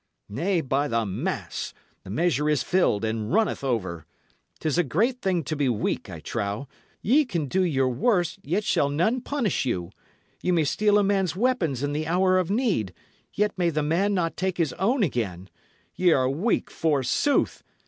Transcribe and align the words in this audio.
Nay, 0.29 0.61
by 0.61 0.87
the 0.87 1.05
mass! 1.05 1.75
the 2.03 2.09
measure 2.09 2.49
is 2.49 2.63
filled, 2.63 3.05
and 3.05 3.31
runneth 3.31 3.63
over. 3.63 4.07
'Tis 4.59 4.79
a 4.79 4.83
great 4.83 5.21
thing 5.21 5.43
to 5.43 5.55
be 5.55 5.69
weak, 5.69 6.09
I 6.09 6.19
trow: 6.19 6.67
ye 7.03 7.23
can 7.23 7.45
do 7.45 7.61
your 7.63 7.87
worst, 7.87 8.39
yet 8.41 8.63
shall 8.63 8.89
none 8.89 9.21
punish 9.21 9.63
you; 9.63 9.91
ye 10.41 10.51
may 10.51 10.63
steal 10.63 10.97
a 10.97 11.03
man's 11.03 11.35
weapons 11.35 11.83
in 11.83 11.93
the 11.93 12.07
hour 12.07 12.39
of 12.39 12.49
need, 12.49 12.95
yet 13.35 13.55
may 13.59 13.69
the 13.69 13.83
man 13.83 14.15
not 14.15 14.35
take 14.35 14.57
his 14.57 14.73
own 14.73 15.03
again; 15.03 15.49
y' 15.95 16.09
are 16.09 16.27
weak, 16.27 16.71
forsooth! 16.71 17.61